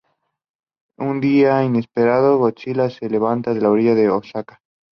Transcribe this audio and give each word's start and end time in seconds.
Un 0.97 1.19
día 1.21 1.63
inesperado, 1.63 2.39
Godzilla 2.39 2.89
se 2.89 3.07
levanta 3.07 3.51
en 3.51 3.61
la 3.61 3.69
orilla 3.69 3.93
de 3.93 4.09
Osaka. 4.09 4.59